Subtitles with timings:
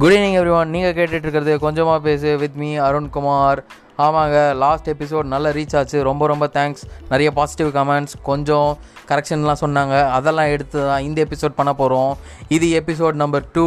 [0.00, 3.60] Good evening every one நீங்கள் கேட்டுகிட்டு இருக்கிறது கொஞ்சமாக பேசு வித் மீ அருண்குமார்
[4.04, 5.98] ஆமாங்க லாஸ்ட் எபிசோட் நல்ல ரீச் ஆச்சு.
[6.08, 8.70] ரொம்ப ரொம்ப தேங்க்ஸ் நிறைய பாசிட்டிவ் கமெண்ட்ஸ் கொஞ்சம்
[9.10, 9.94] கரெக்ஷன்லாம் சொன்னாங்க.
[10.18, 12.12] அதெல்லாம் எடுத்து தான் இந்த எபிசோட் பண்ண போகிறோம்
[12.56, 13.66] இது எபிசோட் நம்பர் டூ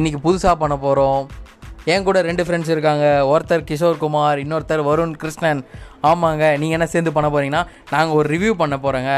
[0.00, 1.20] இன்றைக்கி புதுசாக பண்ண போகிறோம்
[1.94, 3.06] என் கூட ரெண்டு ஃப்ரெண்ட்ஸ் இருக்காங்க.
[3.32, 5.64] ஒருத்தர் கிஷோர் குமார் இன்னொருத்தர் வருண் கிருஷ்ணன்.
[6.12, 7.64] ஆமாங்க நீங்கள் என்ன சேர்ந்து பண்ண போகிறீங்கன்னா
[7.96, 9.12] நாங்கள் ஒரு ரிவ்யூ பண்ண போகிறோங்க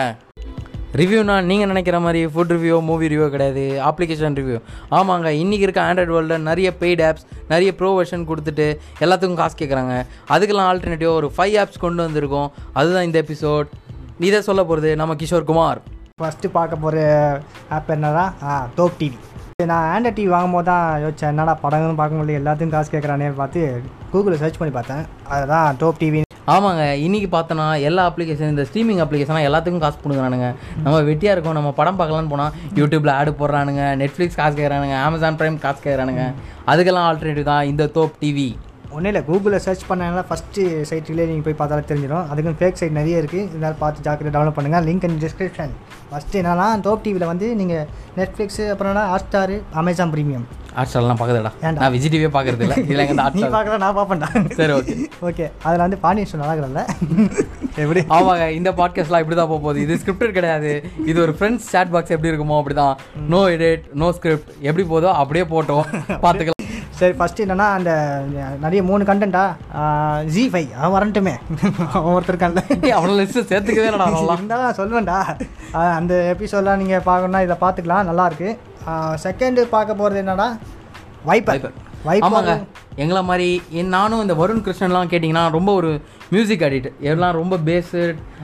[1.01, 3.65] ரிவ்யூனா நீங்கள் நினைக்கிற மாதிரி ஃபுட் ரிவ்யூ மூவி ரிவ்யூ கிடையாது.
[3.89, 4.59] அப்ளிகேஷன் ரிவ்யூ
[4.99, 8.67] ஆமாங்க இன்றைக்கி இருக்க ஆண்ட்ராய்டு வேர்ல்டில் நிறைய பெய்ட் ஆப்ஸ் நிறைய ப்ரோ வெர்ஷன் கொடுத்துட்டு
[9.05, 9.95] எல்லாத்துக்கும் காசு கேட்குறாங்க
[10.35, 12.49] அதுக்கெல்லாம் ஆல்டர்னேட்டிவ் ஒரு ஃபைவ் ஆப்ஸ் கொண்டு வந்திருக்கோம்.
[12.81, 13.69] அதுதான் இந்த எபிசோட்
[14.29, 15.81] இதை சொல்ல போகிறது நம்ம கிஷோர் குமார்.
[16.23, 17.03] ஃபஸ்ட்டு பார்க்க போகிற
[17.79, 18.25] ஆப் என்னடா?
[18.51, 19.19] ஆ டோப் டிவி
[19.73, 23.61] நான் ஆண்ட்ராய்ட் டிவி வாங்கும் போது தான் யோசிச்சேன் என்னடா படங்களும் பார்க்க முடியல எல்லாத்துக்கும் காசு கேட்குறானே பார்த்து
[24.15, 25.05] கூகுளில் சர்ச் பண்ணி பார்த்தேன்.
[25.35, 26.23] அதுதான் டோப் டிவி
[26.55, 30.47] ஆமாங்க இன்றைக்கி பார்த்தோன்னா எல்லா அப்ளிகேஷன் இந்த ஸ்ட்ரீமிங் அப்ளிகேஷனாக எல்லாத்துக்கும் காசு கொடுக்குறானுங்க.
[30.85, 35.59] நம்ம வெட்டியாக இருக்கோம் நம்ம படம் பார்க்கலான்னு போனால் யூடியூப்பில் ஆடு போடுறானுங்க நெட்ஃப்ளிக்ஸ் காசு கேட்குறானுங்க அமேசான் ப்ரைம்
[35.67, 36.25] காசு கேட்குறானுங்க
[36.73, 38.49] அதுக்கெல்லாம் ஆல்டர்னேட்டிவ் தான் இந்த தோப் டிவி
[38.97, 42.29] ஒன்றும் இல்லை கூகுளில் சர்ச் பண்ணாங்கன்னா ஃபஸ்ட்டு சைட்டிலே நீங்கள் போய் பார்த்தாலே தெரிஞ்சிடும்.
[42.33, 45.73] அதுக்கும் ஃபேக் சைட் நிறைய இருக்குது இருந்தாலும் பார்த்து ஜாக்கிரதை டவுன்லோட் பண்ணுங்கள் லிங்க் இன் டிஸ்கிரிப்ஷன்
[46.11, 47.85] ஃபஸ்ட்டு என்னன்னா டோப் டிவியில் வந்து நீங்கள்
[48.21, 50.47] நெட்ஃப்ளிக்ஸு அப்புறம் என்ன ஹாட்ஸ்டாரு அமேசான் ப்ரீமியம்
[50.79, 51.53] ஹாட்ஸ்டார்லாம் பார்க்குறதுடா.
[51.67, 51.81] ஏன்டா?
[51.83, 52.77] நான் விஜய் டிவியே பார்க்குறது இல்லை.
[53.05, 54.29] எங்கே நீ பார்க்கலாம் நான் பார்ப்பேன்டா.
[54.59, 54.95] சரி ஓகே
[55.31, 56.83] ஓகே அதில் வந்து பாண்டியன் நல்லா இருக்கிறல்ல
[57.83, 58.01] எப்படி?
[58.17, 59.81] ஆமாங்க இந்த பாட்காஸ்ட்லாம் இப்படி தான் போக போகுது.
[59.87, 60.73] இது ஸ்கிரிப்டட் கிடையாது.
[61.11, 62.95] இது ஒரு ஃப்ரெண்ட்ஸ் chat பாக்ஸ் எப்படி இருக்குமோ அப்படி தான்
[63.35, 65.85] நோ எடிட் நோ ஸ்கிரிப்ட் எப்படி போதோ அப்படியே போட்டோம்.
[66.27, 66.58] பார்த்துக்கலாம்.
[67.01, 67.91] சரி ஃபஸ்ட்டு என்னன்னா அந்த
[68.63, 69.43] நிறைய மூணு கண்டென்ட்டா
[70.35, 71.35] ஜி ஃபைவ் அவன் வரட்டுமே.
[71.97, 72.63] அவன் ஒருத்தருக்கான்ல
[72.99, 75.19] அவ்வளோ லிஸ்ட்டு சேர்த்துக்கவே இருந்தாலும் சொல்லுவேன்டா
[75.99, 78.09] அந்த எபிசோட்லாம் நீங்கள் பார்க்கணுன்னா இதை பார்த்துக்கலாம்.
[78.11, 78.51] நல்லாயிருக்கு
[79.25, 80.49] செகண்டு பார்க்க போகிறது என்னன்னா
[81.31, 81.63] வைப்பர்
[82.09, 82.61] வைப்பர்
[83.05, 83.49] எங்களை மாதிரி
[83.81, 85.91] என் நானும் இந்த வருண் கிருஷ்ணன்லாம் கேட்டிங்கன்னா ரொம்ப ஒரு
[86.35, 88.03] மியூசிக் அடிக்ட் எல்லாம் ரொம்ப பேஸு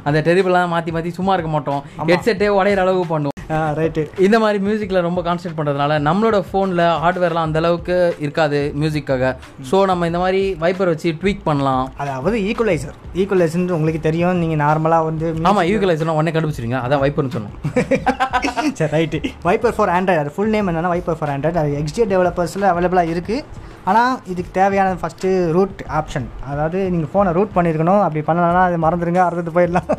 [0.08, 1.82] அந்த டெரிபிளாக மாற்றி மாற்றி சும்மா இருக்க மாட்டோம்.
[2.10, 3.33] ஹெட்செட்டே உடையிற அளவுக்கு பண்ணுவோம்.
[3.78, 9.32] ரைட்டு இந்த மாதிரி மியூசிக்கில் ரொம்ப கான்சென்ட்ரேட் பண்ணுறதுனால நம்மளோட ஃபோனில் ஹார்ட்வேர்லாம் அந்த அளவுக்கு இருக்காது மியூசிக்காக
[9.70, 11.84] ஸோ நம்ம இந்த மாதிரி வைப்பர் வச்சு ட்வீக் பண்ணலாம்.
[12.04, 14.40] அதாவது ஈக்குவலைசர் ஈக்குவலைசர் உங்களுக்கு தெரியும்.
[14.44, 17.56] நீங்கள் நார்மலாக வந்து ஆமாம் யூகலைசர்னா உடனே கண்டுபிடிச்சிருங்க அதான் வைப்பர்னு சொன்னோம்.
[18.78, 19.18] சரி right
[19.48, 23.44] Viper for Android full name என்னன்னா வைப்பர் ஃபார் ஆண்ட்ராய்டு அது எக்ஸ்டிஏ டெவலப்பர்ஸில் அவைலபிளாக இருக்குது
[23.90, 29.20] ஆனால் இதுக்கு தேவையான ஃபஸ்ட்டு ரூட் ஆப்ஷன் அதாவது நீங்கள் ஃபோனை ரூட் பண்ணியிருக்கணும் அப்படி பண்ணலன்னா அது மறந்துடுங்க
[29.24, 29.90] அடுத்தது போயிடலாம்.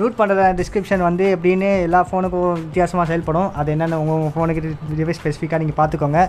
[0.00, 3.48] ரூட் பண்ணுற டிஸ்கிரிப்ஷன் வந்து எப்படின்னு எல்லா ஃபோனுக்கும் வித்தியாசமாக செயல்படும்.
[3.60, 6.20] அது என்னென்ன உங்கள் உங்கள் ஃபோனுக்கு டிவைஸ் ஸ்பெசிஃபிக்காக நீங்கள் பார்த்துக்கோங்க.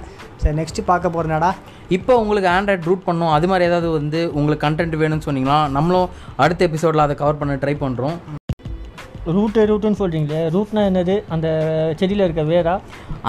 [0.42, 1.52] சரி நெக்ஸ்ட்டு பார்க்க போகிறனாடா
[1.98, 3.34] இப்போ உங்களுக்கு ஆண்ட்ராய்ட் ரூட் பண்ணணும்.
[3.38, 6.10] அது மாதிரி ஏதாவது வந்து உங்களுக்கு கண்டென்ட் வேணும்னு சொன்னீங்கன்னா நம்மளும்
[6.46, 8.18] அடுத்த எபிசோடில் அதை கவர் பண்ண ட்ரை பண்ணுறோம்
[9.36, 11.16] ரூட்டு ரூட்டுன்னு சொல்கிறீங்களே ரூட்னா என்னது?
[11.34, 11.48] அந்த
[12.00, 12.76] செடியில் இருக்க வேரா?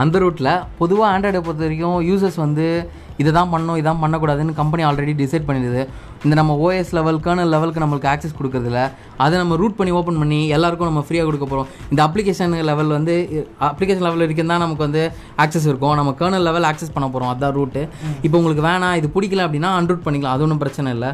[0.03, 2.67] அந்த ரூட்டில் பொதுவாக ஆண்ட்ராய்டை பொறுத்த வரைக்கும் யூசர்ஸ் வந்து
[3.23, 5.83] இதை தான் பண்ணணும் இதான் பண்ணக்கூடாதுன்னு கம்பெனி ஆல்ரெடி டிசைட் பண்ணிடுது.
[6.25, 8.81] இந்த நம்ம ஓஎஸ் லெவல் கர்னல் லெவலுக்கு நம்மளுக்கு ஆக்சஸ் கொடுக்கறதில்ல.
[9.25, 13.15] அதை நம்ம ரூட் பண்ணி ஓப்பன் பண்ணி எல்லாருக்கும் நம்ம ஃப்ரீயாக கொடுக்க போகிறோம் இந்த அப்ளிகேஷன் லெவல் வந்து
[13.71, 15.05] அப்ளிகேஷன் லெவல் வரைக்கும் தான் நமக்கு வந்து
[15.45, 15.97] ஆக்சஸ் இருக்கும்.
[16.01, 17.83] நம்ம கர்னல் லெவல் ஆக்சஸ் பண்ண போகிறோம் அதான் ரூட்டு
[18.27, 20.37] இப்போ உங்களுக்கு வேணாம் இது பிடிக்கல அப்படின்னா அன்ரூட் பண்ணிக்கலாம்.
[20.37, 21.13] அது ஒன்றும் பிரச்சனை இல்லை.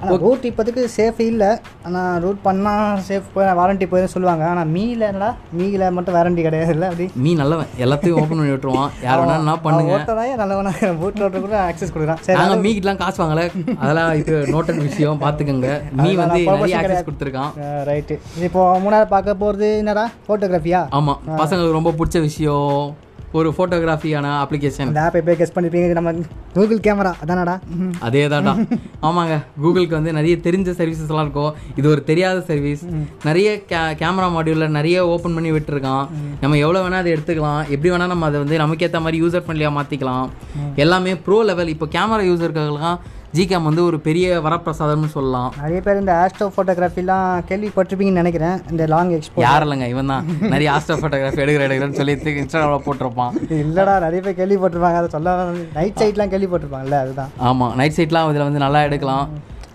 [0.00, 1.50] ஆனால் ரூட் இப்போதைக்கு சேஃப் இல்லை.
[1.86, 4.44] ஆனால் ரூட் பண்ணால் சேஃப் போய் வாரண்ட்டி போய் சொல்லுவாங்க.
[4.52, 5.30] ஆனால் மீல என்னடா?
[5.58, 7.06] மீல மட்டும் வாரண்ட்டி கிடையாது இல்லை அப்படி?
[7.24, 7.70] நீ நல்லவன்.
[7.84, 8.90] எல்லாத்தையும் ஓப்பன் பண்ணி விட்டுருவான்.
[9.06, 9.94] யார் வேணா என்ன பண்ணுங்க.
[9.96, 10.72] ஒருத்ததான் நல்லவனா?
[11.02, 12.22] பூட் ஓட்டுற கூட ஆக்சஸ் கொடுக்குறான்.
[12.26, 13.44] சரி நாங்கள் மீக்கிட்டலாம் காசு வாங்கல.
[13.82, 15.70] அதெல்லாம் இது நோட்டட் விஷயம் பார்த்துக்கோங்க
[16.02, 17.50] மீ வந்து நிறைய ஆக்சஸ் கொடுத்துருக்கான்.
[17.90, 18.16] ரைட்டு
[18.48, 20.06] இப்போ மூணாவது பார்க்க போகிறது என்னடா?
[20.28, 22.78] ஃபோட்டோகிராஃபியா ஆமாம் பசங்களுக்கு ரொம்ப பிடிச்ச விஷயம்.
[23.38, 25.96] ஒரு ஃபோட்டோகிராஃபியான அப்ளிகேஷன் இந்த ஆப்பை போய் கெஸ் பண்ணிருப்பீங்க?
[25.98, 26.12] நம்ம
[26.56, 27.54] கூகுள் கேமரா அதானடா?
[28.06, 28.52] அதே தான்டா
[29.08, 29.34] ஆமாங்க.
[29.62, 31.52] கூகுளுக்கு வந்து நிறைய தெரிஞ்ச சர்வீசஸ் எல்லாம் இருக்கும்.
[31.78, 32.84] இது ஒரு தெரியாத சர்வீஸ்
[33.28, 36.06] நிறைய கே கேமரா மாடியூலில் நிறைய ஓப்பன் பண்ணி விட்டுருக்கான்.
[36.44, 37.62] நம்ம எவ்வளோ வேணால் அதை எடுத்துக்கலாம்.
[37.74, 40.30] எப்படி வேணால் நம்ம அதை வந்து நமக்கு ஏற்ற மாதிரி யூசர் ஃப்ரெண்ட்லியாக மாற்றிக்கலாம்
[40.84, 42.98] எல்லாமே ப்ரோ லெவல் இப்போ கேமரா யூசருக்காகலாம்
[43.34, 45.50] ஜிகேம் வந்து ஒரு பெரிய வரப்பிரசாதம்னு சொல்லலாம்.
[45.62, 48.56] நிறைய பேர் இந்த ஆஸ்ட்ரோ ஃபோட்டோகிராஃபிலாம் கேள்விப்பட்டிருப்பீங்கன்னு நினைக்கிறேன்.
[48.72, 50.28] இந்த லாங் எக்ஸ்போ யார் இல்லைங்க இவன் தான்.
[50.54, 53.34] நிறைய ஆஸ்ட்ரோ ஃபோட்டோகிராஃபி எடுக்கிற எடுக்கிறேன்னு சொல்லி இன்ஸ்டாகிராமில் போட்டிருப்பான்.
[53.64, 55.00] இல்லைடா நிறைய பேர் கேள்விப்பட்டிருப்பாங்க.
[55.02, 55.34] அதை சொல்ல
[55.78, 57.32] நைட் சைட்லாம் கேள்விப்பட்டிருப்பாங்கல்ல அதுதான்.
[57.50, 59.26] ஆமாம் நைட் சைட்லாம் இதில் வந்து நல்லா எடுக்கலாம்.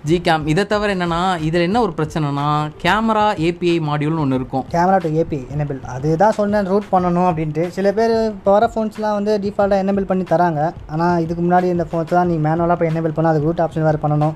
[0.10, 2.46] ஜி கேம் இதை தவிர என்னன்னா இதில் என்ன ஒரு பிரச்சனைனா
[2.84, 4.64] கேமரா ஏபிஐ மாடியூல்னு ஒன்று இருக்கும்.
[4.72, 7.64] கேமரா டு ஏபிஐ எனபிள் அதுதான் சொன்னேன் ரூட் பண்ணணும் அப்படின்ட்டு.
[7.76, 10.62] சில பேர் இப்போ வர ஃபோன்ஸ்லாம் வந்து டிஃபால்ட்டாக எனபிள் பண்ணி தராங்க.
[10.94, 14.03] ஆனால் இதுக்கு முன்னாடி இந்த ஃபோன்ஸ் தான் நீ மேனுவலாக போய் எனபிள் பண்ணால் அதுக்கு ரூட் ஆப்ஷன் வேறு
[14.06, 14.34] பண்ணணும்.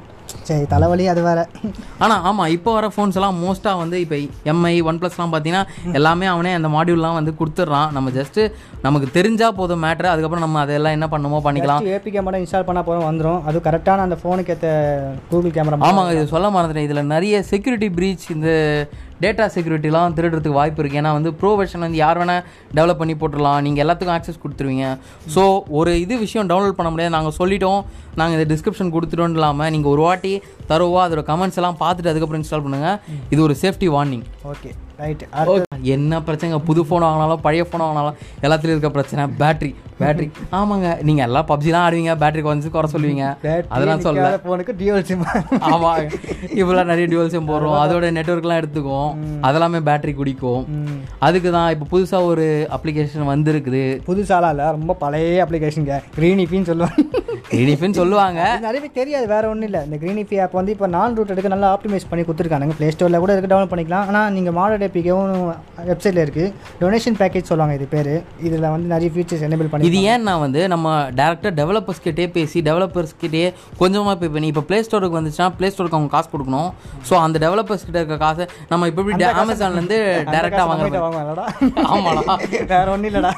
[0.47, 1.43] சரி தலைவலி அது வேறு.
[2.03, 4.17] ஆனால் ஆமாம் இப்போ வர ஃபோன்ஸ் எல்லாம் மோஸ்ட்டாக வந்து இப்போ
[4.51, 7.91] எம்ஐ ஒன் ப்ளஸ்லாம் பார்த்தீங்கன்னா எல்லாமே அவனே அந்த மாடியூல்லாம் வந்து கொடுத்துட்றான்.
[7.97, 8.43] நம்ம ஜஸ்ட்டு
[8.85, 11.87] நமக்கு தெரிஞ்சால் போதும் மேட்ரு அதுக்கப்புறம் நம்ம அதெல்லாம் என்ன பண்ணுமோ பண்ணிக்கலாம்.
[11.97, 14.69] ஏபி கேமரா இன்ஸ்டால் பண்ணால் போதும் வந்துடும் அது கரெக்டான அந்த ஃபோனுக்கு ஏற்ற
[15.31, 16.87] கூகுள் கேமரா ஆமாங்க இது சொல்ல மறந்துட்டேன்.
[16.89, 18.49] இதில் நிறைய செக்யூரிட்டி பிரீச் இந்த
[19.23, 22.43] டேட்டா செக்யூரிட்டிலாம் திருடுறதுக்கு வாய்ப்பு இருக்குது ஏன்னா வந்து ப்ரோ வெர்ஷன் வந்து யார் வேணால்
[22.77, 23.59] டெவலப் பண்ணி போட்டுடலாம்.
[23.65, 24.87] நீங்கள் எல்லாத்துக்கும் ஆக்சஸ் கொடுத்துருவீங்க.
[25.35, 25.43] ஸோ
[25.79, 27.15] ஒரு இது விஷயம் டவுன்லோட் பண்ண முடியாது.
[27.17, 27.81] நாங்கள் சொல்லிட்டோம்.
[28.19, 30.33] நாங்கள் இந்த டிஸ்கிரிப்ஷன் கொடுத்துட்டோம் இல்லாமல் நீங்கள் ஒரு வாட்டி
[30.71, 32.97] தருவா அதோட கமெண்ட்ஸ் எல்லாம் பார்த்துட்டு அதுக்கப்புறம் இன்ஸ்டால் பண்ணுங்கள்
[33.33, 34.71] இது ஒரு சேஃப்டி வார்னிங் ஓகே
[35.01, 35.23] ரைட்
[35.95, 36.59] என்ன பிரச்சனைங்க?
[36.67, 39.23] புது ஃபோன் வாங்கினாலும் பழைய ஃபோன் வாங்கினாலும் எல்லாத்துலேயும் இருக்க பிரச்சனை.
[39.41, 40.27] பேட்டரி பேட்டரி
[40.59, 40.87] ஆமாங்க.
[41.07, 42.13] நீங்கள் எல்லாம் பப்ஜிலாம் ஆடுவீங்க.
[42.21, 43.25] பேட்டரி கொஞ்சம் குறை சொல்லுவீங்க.
[43.75, 45.25] அதெல்லாம் சொல்ல ஃபோனுக்கு டியூவல் சிம்
[45.71, 45.91] ஆமா.
[46.59, 47.77] இப்பெல்லாம் நிறைய டியூவல் சிம் போடுறோம்.
[47.83, 49.11] அதோட நெட்ஒர்க்லாம் எடுத்துக்கும்
[49.49, 50.63] அதெல்லாமே பேட்டரி குடிக்கும்.
[51.27, 52.47] அதுக்கு தான் இப்போ புதுசாக ஒரு
[52.77, 53.83] அப்ளிகேஷன் வந்திருக்குது.
[54.09, 54.67] புதுசாலாம் இல்லை.
[54.77, 57.03] ரொம்ப பழைய அப்ளிகேஷனுங்க க்ரீனிஃபின்னு சொல்லுவாங்க.
[57.61, 58.41] இனிஃபின்னு சொல்லுவாங்க.
[58.53, 59.25] இது நிறைய பேர் தெரியாது.
[59.33, 59.81] வேற ஒன்றும் இல்லை.
[59.87, 63.31] இந்த க்ரீனிஃபி ஆப் வந்து இப்போ நான் ரூட் எடுக்க நல்லா ஆப்டிமைஸ் பண்ணி கொடுத்துருக்காங்க ப்ளே ஸ்டோரில் கூட
[63.33, 64.07] இருக்கு டவுன்லோட் பண்ணிக்கலாம்.
[64.09, 65.33] ஆனால் நீங்கள் மாடல் ஏபிக்கவும்
[65.89, 66.51] வெப்சைட்டில் இருக்குது
[66.81, 67.75] டொனேஷன் பேக்கேஜ் சொல்லுவாங்க.
[67.79, 68.13] இது பேர்.
[68.47, 73.13] இதில் வந்து நிறைய ஃபீச்சர்ஸ் எனேபிள் பண்ணி இது ஏன்னா வந்து நம்ம டேரக்டாக டெவலப்பர்ஸ் கிட்டே பேசி டெவலப்பர்ஸ்
[73.21, 73.43] கிட்டே
[73.81, 76.69] கொஞ்சமாக பே பண்ணி இப்போ ப்ளே ஸ்டோருக்கு வந்துச்சுன்னா ப்ளே ஸ்டோருக்கு அவங்க காசு கொடுக்கணும்.
[77.07, 79.97] ஸோ அந்த டெவலப்பர்ஸ் கிட்ட இருக்க காசை நம்ம இப்போ எப்படி அமேசான்லேருந்து
[80.33, 81.45] டேரெக்டாக வாங்குவாங்களா
[81.93, 82.35] ஆமாடா.
[82.73, 83.31] வேற ஒன்றும் இல்லைடா.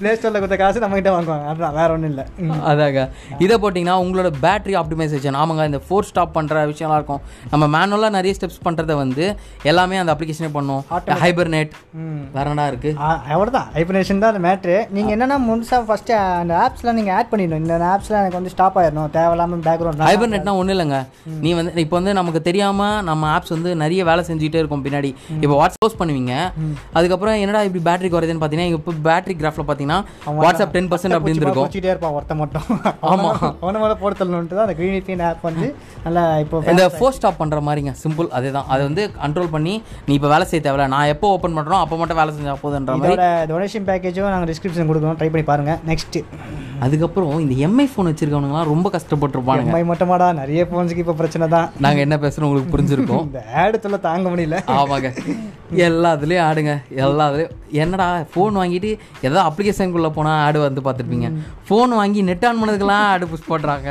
[0.00, 1.46] ப்ளே ஸ்டோரில் கொடுத்த காசு நம்ம கிட்ட வாங்குவாங்க.
[1.52, 2.26] அதுதான் வேற ஒன்றும் இல்லை.
[2.70, 3.02] அதாங்க.
[3.46, 7.22] இதை போட்டிங்கன்னா உங்களோட பேட்டரி ஆப்டிமைசேஷன் ஆமாங்க இந்த ஃபோர் ஸ்டாப் பண்ணுற விஷயம்லாம் இருக்கும்.
[7.54, 9.24] நம்ம மேனுவலாக நிறைய ஸ்டெப்ஸ் பண்ணுறத வந்து
[9.72, 10.82] எல்லாமே அந்த அப்ளிகேஷனே பண்ணும்.
[11.24, 11.74] ஹைபர்நெட்
[12.36, 12.96] வேற என்ன இருக்குது
[13.34, 17.62] அவ்வளோ தான் ஹைபர்னேஷன் தான் அந்த மேட்ரு நீங்கள் என்னென்னா முழுசாக ஃபஸ்ட்டு அந்த ஆப்ஸ்லாம் நீங்கள் ஆட் பண்ணிடணும்.
[17.64, 19.10] இந்த ஆப்ஸில் எனக்கு வந்து ஸ்டாப் ஆயிடணும்.
[19.16, 21.00] தேவையில்லாமல் பேக்ரவுண்ட் ஹைபர்நெட்னா ஒன்றும் இல்லைங்க.
[21.44, 25.12] நீ வந்து இப்போ வந்து நமக்கு தெரியாமல் நம்ம ஆப்ஸ் வந்து நிறைய வேலை செஞ்சுட்டே இருக்கும் பின்னாடி.
[25.42, 26.34] இப்போ வாட்ஸ்அப் க்ளோஸ் பண்ணுவீங்க.
[26.98, 30.00] அதுக்கப்புறம் என்னடா இப்படி பேட்டரி குறையுதுன்னு பார்த்தீங்கன்னா இப்போ பேட்டரி கிராஃபில் பார்த்தீங்கன்னா
[30.44, 32.66] வாட்ஸ்அப் டென் பர்சன்ட் அப்படி இருந்திருக்கும் வச்சுட்டே இருப்பான் ஒருத்த மட்டும்.
[33.12, 35.68] ஆமாம் அவனை மேலே போட்டு தள்ளணுன்ட்டு தான் அந்த க்ரீனிஃபின் ஆப் வந்து
[36.06, 37.94] நல்லா இப்போ இந்த ஃபோர் ஸ்டாப் பண்ணுற மாதிரிங்க.
[38.04, 38.68] சிம்பிள் அதுதான்.
[38.72, 39.74] அதை வந்து கண்ட்ரோல் பண்ணி
[40.08, 40.88] நீ இப்போ வேலை செய்ய தேவையில்ல.
[40.94, 43.16] நான் எப்போ ஓப்பன் பண்ணுறோம் அப்போ மட்டும் வேலை செஞ்சா போதுன்ற மாதிரி.
[43.52, 46.20] டொனேஷன் பேக்கேஜும் நாங்கள் டிஸ்கிரிப்ஷன் கொடுக்குறோம் ட்ரை பண்ணி பாருங்கள் நெக்ஸ்ட்டு
[46.80, 49.70] அதுக்கப்புறம் இந்த எம்ஐ ஃபோன் வச்சிருக்கவனுங்களாம் ரொம்ப கஷ்டப்பட்டிருப்பானுங்க.
[49.70, 53.24] எம்ஐ மட்டுமாடா நிறைய ஃபோன்ஸுக்கு இப்போ பிரச்சனை தான் நாங்கள் என்ன பேசுகிறோம் உங்களுக்கு புரிஞ்சிருக்கும்.
[53.28, 54.58] இந்த ஆடு சொல்ல தாங்க முடியல.
[54.66, 55.10] ஆமாங்க.
[55.86, 56.72] எல்லாத்துலேயும் ஆடுங்க.
[57.04, 57.54] எல்லாத்துலேயும்.
[57.82, 58.90] என்னடா ஃபோன் வாங்கிட்டு
[59.26, 61.28] ஏதோ அப்ளிகேஷனுக்குள்ளே போனால் ஆடு வந்து பார்த்துருப்பீங்க.
[61.66, 63.88] ஃபோன் வாங்கி நெட் ஆன் பண்ணதுக்கெல்லாம் ஆடு புஷ் பண்ணுறாங்க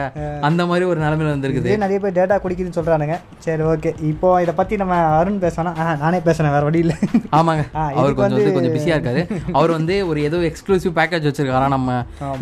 [0.48, 1.70] அந்த மாதிரி ஒரு நிலமையில வந்திருக்குது.
[1.84, 3.16] நிறைய பேர் டேட்டா குடிக்குதுன்னு சொல்கிறானுங்க
[3.46, 6.98] சரி ஓகே இப்போ இதை பற்றி நம்ம அருண் பேசணும் நானே பேசுகிறேன் வேறு வழி இல்லை.
[7.40, 7.64] ஆமாங்க.
[8.00, 9.24] அவர் கொஞ்சம் வந்து கொஞ்சம் பிஸியாக இருக்காரு.
[9.58, 11.96] அவர் வந்து ஒரு ஏதோ எக்ஸ்க்ளூசிவ் பேக்கேஜ் வச்சிருக்காரா நம்ம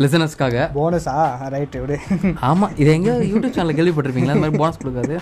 [0.04, 1.16] லிசனர்ஸ்க்காக போனஸா
[1.56, 1.98] ரைட்டு விடு.
[2.50, 4.36] ஆமா இது எங்க யூடியூப் சேனல் கேள்விப்பட்டிருப்பீங்களா?
[4.36, 5.14] இந்த மாதிரி போனஸ் கொடுக்காது.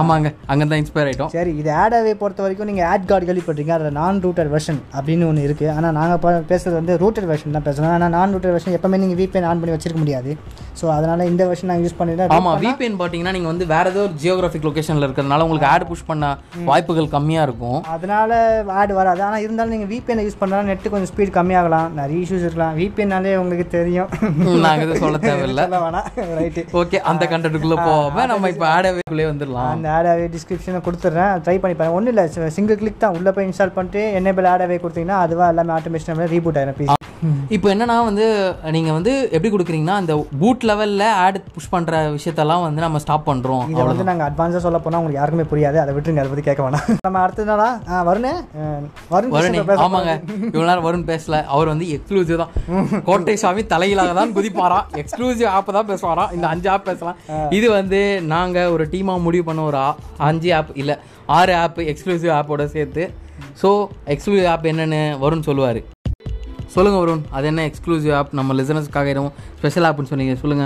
[0.00, 1.32] ஆமாங்க அங்கே தான் இன்ஸ்பயர் ஆயிட்டோம்.
[1.38, 5.46] சரி இது ஆடாவே பொறுத்த வரைக்கும் நீங்கள் ஆட் கார்டு கேள்விப்பட்டிருக்கீங்க அதில் நான் ரூட்டர் வெர்ஷன் அப்படின்னு ஒன்று
[5.48, 9.18] இருக்குது ஆனால் நாங்கள் பேசுகிறது வந்து ரூட்டர் வெர்ஷன் தான் பேசுகிறோம் ஆனால் நான் ரூட்டர் வெர்ஷன் எப்பவுமே நீங்கள்
[9.20, 10.30] VPN ஆன் பண்ணி வச்சிருக்க முடியாது.
[10.80, 14.14] ஸோ அதனால் இந்த வெர்ஷன் நாங்கள் யூஸ் பண்ணிட்டு ஆமா VPN பாத்தீங்கன்னா நீங்க வந்து வேற ஏதோ ஒரு
[14.22, 16.24] ஜியோகிராஃபிக் லொகேஷன்ல இருக்கிறதுனால உங்களுக்கு ஆட் புஷ் பண்ண
[16.70, 17.78] வாய்ப்புகள் கம்மியா இருக்கும்.
[17.94, 18.38] அதனால
[18.80, 19.22] ஆட் வராது.
[19.28, 21.88] ஆனால் இருந்தாலும் நீங்கள் VPN யூஸ் பண்ணாலும் நெட்டு கொஞ்சம் ஸ்பீட் கம்மியாகலாம்.
[22.00, 22.74] நிறைய இஷ்யூஸ் இருக்கலாம்.
[22.80, 24.08] VPNனாலே உங்களுக்கு தெரியும்.
[24.66, 25.62] நாங்க எதுவும் சொல்ல தேவையில்ல.
[25.86, 26.08] வேணாம்.
[26.40, 29.70] ரைட்டு ஓகே அந்த கண்டென்ட்டுக்குள்ள போகாம நம்ம இப்போ ஆடவேக்குள்ளே வந்துடலாம்.
[29.76, 31.98] அந்த ஆடாவே டிஸ்கிரிப்ஷனை கொடுத்துட்றேன் ட்ரை பண்ணி பாருங்க.
[31.98, 36.30] ஒன்றும் இல்லை சிங்கிள் கிளிக் தான் உள்ளே போய் இன்ஸ்டால் பண்ணிட்டு என்னேபிள் ஆடாவே கொடுத்தீங்கன்னா அதுவாக எல்லாமே ஆட்டோமேஷன்
[36.34, 37.13] ரீபூட் ஆயிரும் பிசி
[37.50, 38.24] இப்போ என்னன்னா வந்து
[38.74, 43.62] நீங்க வந்து எப்படி கொடுக்குறீங்கன்னா இந்த பூட் லெவல்ல ஆட் புஷ் பண்ற விஷயத்தெல்லாம் வந்து நம்ம ஸ்டாப் பண்றோம்.
[43.72, 45.78] இதை வந்து நாங்கள் அட்வான்ஸாக சொல்ல போனால் உங்களுக்கு யாருக்குமே புரியாது.
[45.82, 46.84] அதை விட்டுருங்க அதை பற்றி கேட்க வேணாம்.
[47.06, 47.64] நம்ம அடுத்ததுனால
[48.08, 48.32] வருணே.
[49.14, 49.62] வருண் வருணே.
[49.70, 50.12] பேச ஆமாங்க.
[50.54, 51.38] இவ்வளவு நேரம் வருண் பேசல.
[51.54, 52.52] அவர் வந்து எக்ஸ்க்ளூசிவ் தான்.
[53.08, 57.18] கோட்டை சாமி தலையிலாக தான் குதிப்பாராம் எக்ஸ்க்ளூசிவ் ஆப் தான் பேசுவாராம் இந்த அஞ்சு ஆப் பேசலாம்.
[57.58, 58.00] இது வந்து
[58.34, 59.82] நாங்க ஒரு டீமா முடிவு பண்ண ஒரு
[60.30, 60.92] அஞ்சு ஆப் இல்ல.
[61.38, 63.04] ஆறு ஆப் எக்ஸ்க்ளூசிவ் ஆப்போட சேர்த்து.
[63.62, 63.70] ஸோ
[64.14, 65.82] எக்ஸ்க்ளூசிவ் ஆப் என்னன்னு வருண் சொல்லுவாரு.
[66.74, 70.34] சொல்லுங்க வருண் அது என்ன எக்ஸ்க்ளூசிவ் ஆப் நம்ம லிசனர்ஸ்க்காக எதுவும் ஸ்பெஷல் ஆப்னு சொன்னீங்க.
[70.42, 70.64] சொல்லுங்க.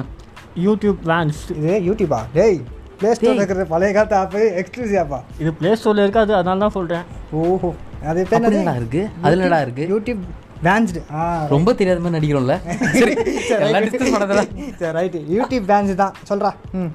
[0.67, 2.59] யூடியூப் வேன்ஸ் இது யூடியூபா டேய்
[3.01, 7.05] ப்ளே ஸ்டோர் இருக்கிற பழைய காலத்து ஆப்பு எக்ஸ்க்ளூசிவ் ஆப்பா இது ப்ளே ஸ்டோரில் இருக்காது அதனால தான் சொல்கிறேன்
[7.41, 7.71] ஓஹோ.
[8.11, 8.57] அது என்னது?
[8.57, 9.03] என்னடா இருக்கு?
[9.23, 9.85] அதுல என்னடா இருக்கு?
[9.93, 10.23] யூடியூப்
[10.67, 12.55] வேன்ஸ்டு ஆ ரொம்ப தெரியாத மாதிரி நடிக்கிறோம்ல.
[12.95, 13.13] சரி
[14.81, 16.15] சரி ரைட்டு யூடியூப் வேன்ஸ் தான்.
[16.31, 16.91] சொல்கிறா ம்.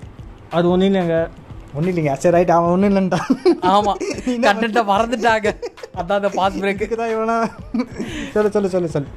[0.58, 1.18] அது ஒன்றும் இல்லைங்க.
[1.76, 2.14] ஒன்றும் இல்லைங்க.
[2.24, 3.30] சரி ரைட் அவன் ஒன்றும் இல்லைன்ட்டான்.
[3.76, 3.94] ஆமா.
[4.48, 5.52] கண்டென்ட்டை மறந்துட்டாங்க.
[6.00, 7.36] அதான் அந்த பாஸ் பிரேக் இதுக்கு தான் இவனா?
[8.36, 9.10] சொல்லு சொல்லு சொல்லு சொல்லு.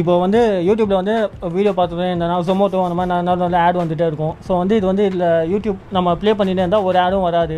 [0.00, 1.14] இப்போ வந்து யூடியூப்பில் வந்து
[1.56, 4.34] வீடியோ பார்த்துட்டு இந்த நான் ஜொமோட்டோ அந்த மாதிரி நான் நல்ல ஆட் வந்துட்டே இருக்கும்.
[4.46, 7.56] ஸோ வந்து இது வந்து இதில் யூடியூப் நம்ம ப்ளே பண்ணிட்டே இருந்தால் ஒரு ஆடும் வராது.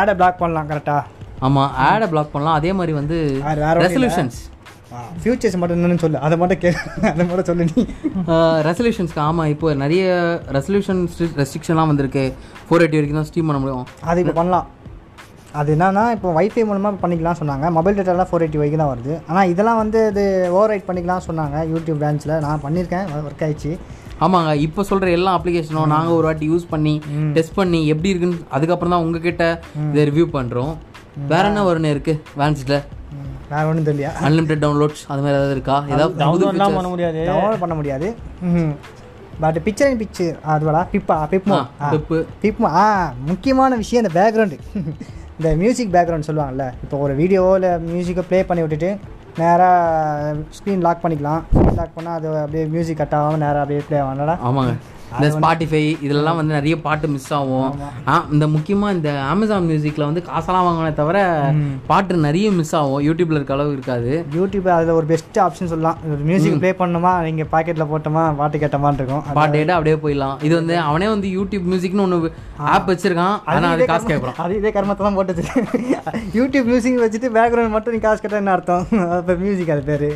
[0.00, 2.58] ஆடை பிளாக் பண்ணலாம் கரெக்டாக ஆமா ஆடை பிளாக் பண்ணலாம்.
[2.60, 3.70] அதே மாதிரி வந்து இல்ல.
[3.86, 4.38] ரெசல்யூஷன்ஸ்
[5.22, 6.18] ஃபியூச்சர்ஸ் மட்டும் என்னன்னு சொல்லு.
[6.26, 6.70] அதை மட்டும் கே
[7.12, 7.82] அதை மட்டும் சொல்லு நீ.
[8.68, 10.04] ரெசல்யூஷன்ஸ்க்கு ஆமா இப்போ நிறைய
[10.58, 11.02] ரெசல்யூஷன்
[11.40, 12.24] ரெஸ்ட்ரிக்ஷன்லாம் வந்திருக்கு.
[12.66, 13.86] ஃபோர் எயிட்டி வரைக்கும் தான் ஸ்டீம் பண்ண முடியும்.
[14.10, 14.68] அது இப்போ பண்ணலாம்.
[15.60, 17.66] அது என்னன்னா இப்போ வைஃபை மூலமாக பண்ணிக்கலாம் சொன்னாங்க.
[17.76, 19.14] மொபைல் டேட்டாலாம் ஃபோர் எயிட்டி வரைக்கும் தான் வருது.
[19.30, 20.24] ஆனால் இதெல்லாம் வந்து இது
[20.56, 23.72] ஓவர் ரைட் பண்ணிக்கலாம் சொன்னாங்க யூடியூப் பிரான்ச்சில் நான் பண்ணியிருக்கேன் ஒர்க் ஆயிடுச்சு.
[24.26, 24.50] ஆமாங்க.
[24.66, 26.94] இப்போ சொல்ற எல்லா அப்ளிகேஷனும் நாங்க ஒரு வாட்டி யூஸ் பண்ணி
[27.36, 29.44] டெஸ்ட் பண்ணி எப்படி இருக்குன்னு அதுக்கப்புறம் தான் உங்ககிட்ட
[29.92, 30.72] இதை ரிவ்யூ பண்றோம்.
[31.32, 32.76] வேற என்ன வரும்னு இருக்கு வேன்ஸ்ல
[33.52, 35.78] வேற ஒன்றும் தெரியல அன்லிமிட்டட் டவுன்லோட்ஸ் அது மாதிரி ஏதாவது இருக்கா?
[35.94, 37.22] ஏதாவது டவுன்லோட்லாம் பண்ண முடியாது.
[37.30, 38.08] டவுன்லோட் பண்ண முடியாது.
[39.42, 41.58] பட் பிக்சர் இன் பிக்சர் அதுவாடா பிப்பா பிப்மோ
[41.92, 42.86] பெப்பு பிப்மோ ஆ
[43.30, 44.58] முக்கியமான விஷயம் இந்த பேக்ரவுண்டு
[45.38, 48.90] இந்த மியூசிக் பேக்ரவுண்ட் சொல்லுவாங்கல்ல இப்போ ஒரு வீடியோவோ இல்லை மியூசிக்கோ ப்ளே பண்ணி விட்டுட்டு
[49.40, 51.42] நேராக ஸ்க்ரீன் லாக் பண்ணிக்கலாம்.
[51.52, 54.74] ஸ்க்ரீன் லாக் பண்ணால் அது அப்படியே மியூசிக் கட் ஆகாமல் நேராக அப்படியே ப்ளே ஆகலடா ஆமாங்க.
[55.16, 57.70] இந்த ஸ்பாட்டிஃபை இதெல்லாம் வந்து நிறைய பாட்டு மிஸ் ஆகும்.
[58.34, 61.18] இந்த முக்கியமாக இந்த அமேசான் மியூசிக்கில் வந்து காசெல்லாம் வாங்கினே தவிர
[61.90, 63.00] பாட்டு நிறைய மிஸ் ஆகும்.
[63.08, 64.12] யூடியூப்ல இருக்க அளவு இருக்காது.
[64.38, 65.98] யூடியூப் அதில் ஒரு பெஸ்ட் ஆப்ஷன் சொல்லலாம்.
[66.30, 69.24] மியூசிக் ப்ளே பண்ணோமா நீங்கள் பாக்கெட்டில் போட்டோமா பாட்டு கேட்டோமான்னு இருக்கும்.
[69.40, 70.36] பாட்டு கேட்டு அப்படியே போயிடலாம்.
[70.46, 72.32] இது வந்து அவனே வந்து யூடியூப் மியூசிக்னு ஒன்று
[72.74, 73.36] ஆப் வச்சிருக்கான்.
[73.52, 74.38] ஆனால் அது காசு கேட்குறான்.
[74.46, 75.30] அது இதே கர்மத்தை தான் போட்டு
[76.38, 78.84] யூடியூப் மியூசிக் வச்சுட்டு பேக்ரவுண்ட் மட்டும் நீ காசு கேட்டால் என்ன அர்த்தம்?
[79.20, 80.08] இப்போ மியூசிக் அது பேர்.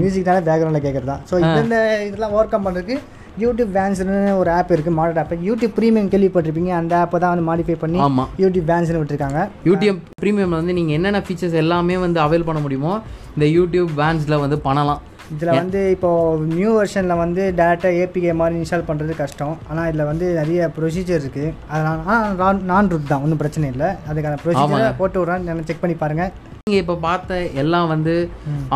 [0.00, 1.24] மியூசிக்னால பேக்ரவுண்டில் கேட்குறது தான்.
[1.30, 1.76] ஸோ இந்த
[2.08, 2.96] இதெல்லாம் ஒர்க் அப் பண்ணுறதுக்கு
[3.40, 7.76] யூடியூப் வேன்ஸ்னு ஒரு ஆப் இருக்குது மாடல் ஆப் யூடியூப் ப்ரீமியம் கேள்விப்பட்டிருப்பீங்க அந்த ஆப்பை தான் வந்து மாடிஃபை
[7.82, 8.24] பண்ணி ஆமா.
[8.42, 9.40] யூடியூப் வேன்ஸ்னு விட்டுருக்காங்க.
[9.68, 12.92] யூடியூப் ப்ரீமியம்ல வந்து நீங்கள் என்னென்ன ஃபீச்சர்ஸ் எல்லாமே வந்து அவைல் பண்ண முடியுமோ
[13.36, 15.00] இந்த யூடியூப் வேன்ஸில் வந்து பண்ணலாம்.
[15.34, 16.08] இதில் வந்து இப்போ
[16.56, 19.54] நியூ வெர்ஷனில் வந்து டேரெக்டாக ஏபிகே மாதிரி இன்ஸ்டால் பண்ணுறது கஷ்டம்.
[19.70, 23.90] ஆனால் இதில் வந்து நிறைய ப்ரொசீஜர் இருக்குது அதனால் ஆனால் நான் ரூட் தான் ஒன்றும் பிரச்சனை இல்லை.
[24.10, 25.66] அதுக்கான ப்ரொசீஜரை போட்டு விட்றேன்.
[25.70, 26.32] செக் பண்ணி பாருங்கள்
[26.66, 28.12] நீங்கள் இப்போ பார்த்த எல்லாம் வந்து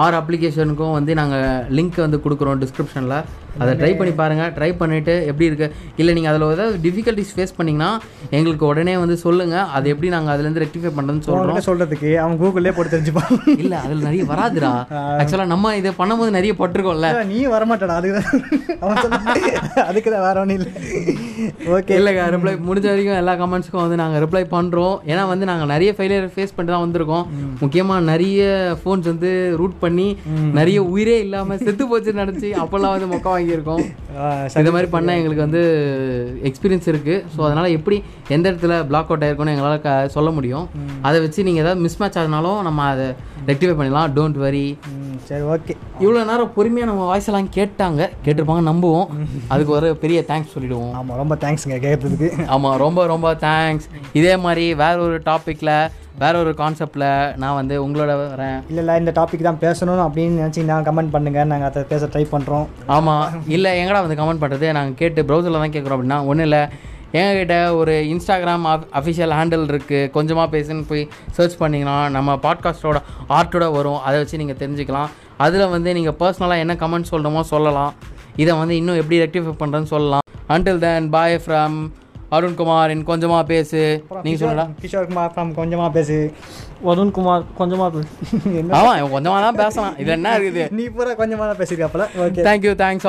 [0.04, 1.44] ஆறு அப்ளிகேஷனுக்கும் வந்து நாங்கள்
[1.76, 3.18] லிங்க் வந்து கொடுக்குறோம் டிஸ்கிரிப்ஷனில்
[3.60, 5.66] அதை ட்ரை பண்ணி பாருங்கள் ட்ரை பண்ணிவிட்டு எப்படி இருக்கு?
[6.00, 7.90] இல்லை நீங்கள் அதில் ஏதாவது டிஃபிகல்ட்டிஸ் ஃபேஸ் பண்ணிங்கன்னா
[8.36, 12.94] எங்களுக்கு உடனே வந்து சொல்லுங்கள் அது எப்படி நாங்கள் அதுலேருந்து ரெக்டிஃபை பண்ணுறதுன்னு சொல்கிறோம் சொல்கிறதுக்கு அவன் கூகுளே போட்டு
[12.94, 13.30] தெரிஞ்சுப்பான்.
[13.64, 14.72] இல்லை அதில் நிறைய வராதுடா.
[15.20, 17.12] ஆக்சுவலாக நம்ம இதை பண்ணும்போது நிறைய பட்டிருக்கோம்ல.
[17.32, 17.96] நீ வரமாட்டடா.
[18.00, 18.20] அதுக்கு
[19.86, 20.72] அதுக்கு தான் வேற ஒன்றும் இல்லை.
[21.76, 25.90] ஓகே இல்லைங்க ரிப்ளை முடிஞ்ச வரைக்கும் எல்லா கமெண்ட்ஸ்க்கும் வந்து நாங்கள் ரிப்ளை பண்ணுறோம் ஏன்னா வந்து நாங்கள் நிறைய
[25.96, 27.24] ஃபெயிலியர் ஃபேஸ் பண்ணிட்டு தான் வந்திருக்கோம்.
[27.76, 28.42] முக்கியமாக நிறைய
[28.80, 29.30] ஃபோன்ஸ் வந்து
[29.60, 30.06] ரூட் பண்ணி
[30.58, 33.82] நிறைய உயிரே இல்லாமல் செத்து போச்சு நினச்சி அப்போல்லாம் வந்து மொக்க வாங்கியிருக்கோம்.
[34.60, 35.62] இந்த மாதிரி பண்ண எங்களுக்கு வந்து
[36.50, 37.96] எக்ஸ்பீரியன்ஸ் இருக்குது ஸோ அதனால் எப்படி
[38.36, 40.66] எந்த இடத்துல பிளாக் அவுட் ஆயிருக்கும்னு எங்களால் க சொல்ல முடியும்.
[41.08, 43.08] அதை வச்சு நீங்கள் ஏதாவது மிஸ் மேட்ச் ஆகுனாலும் நம்ம அதை
[43.50, 44.14] ரெக்டிஃபை பண்ணிடலாம்.
[44.16, 44.64] டோன்ட் வரி
[45.28, 48.02] சரி ஓகே இவ்வளோ நேரம் பொறுமையாக நம்ம வாய்ஸ் எல்லாம் கேட்டாங்க.
[48.24, 49.06] கேட்டிருப்பாங்க நம்புவோம்.
[49.52, 50.96] அதுக்கு ஒரு பெரிய தேங்க்ஸ் சொல்லிடுவோம்.
[51.00, 53.88] ஆமாம் ரொம்ப தேங்க்ஸுங்க கேட்கறதுக்கு ஆமாம் ரொம்ப ரொம்ப தேங்க்ஸ்
[54.20, 55.74] இதே மாதிரி வேற ஒரு டாப்பிக்கில்
[56.20, 57.08] வேற ஒரு கான்செப்டில்
[57.40, 61.68] நான் வந்து உங்களோட வரேன் இல்லை இல்லை இந்த டாபிக் தான் பேசணும் அப்படின்னு நினச்சிங்கன்னா கமெண்ட் பண்ணுங்கள் நாங்கள்
[61.70, 63.24] அதை பேச ட்ரை பண்ணுறோம் ஆமாம்
[63.56, 66.62] இல்லை எங்கடா வந்து கமெண்ட் பண்ணுறது நாங்கள் கேட்டு ப்ரௌசரில் தான் கேட்குறோம் அப்படின்னா ஒன்றும் இல்லை.
[67.18, 68.64] எங்ககிட்ட ஒரு இன்ஸ்டாகிராம்
[68.98, 71.04] அஃபிஷியல் ஹேண்டில் இருக்குது கொஞ்சமாக பேசுன்னு போய்
[71.36, 72.98] சர்ச் பண்ணிங்கன்னா நம்ம பாட்காஸ்ட்டோட
[73.36, 74.00] ஆர்ட்டோட வரும்.
[74.06, 75.10] அதை வச்சு நீங்கள் தெரிஞ்சுக்கலாம்.
[75.44, 77.92] அதில் வந்து நீங்கள் பர்சனலாக என்ன கமெண்ட் சொல்லணுமோ சொல்லலாம்.
[78.42, 80.24] இதை வந்து இன்னும் எப்படி ரெக்டிஃபை பண்ணுறேன்னு சொல்லலாம்.
[80.54, 81.78] Until then bye from
[82.30, 83.80] Arunkumar இன் கொஞ்சமாக பேசு.
[84.24, 86.16] நீங்கள் சொல்லடா கிஷோர் குமார் ஃப்ரம் கொஞ்சமாக பேசு.
[86.84, 88.08] வருண்குமார் கொஞ்சமாக பேசு.
[88.60, 88.70] என்ன?
[88.78, 89.94] ஆமாம் கொஞ்சமாக தான் பேசலாம்.
[89.98, 90.64] இது என்ன இருக்குது?
[90.78, 93.06] நீ பூரா கொஞ்சமாக தான் பேசியிருக்காப்பல ஓகே தேங்க்யூ தேங்க்ஸ்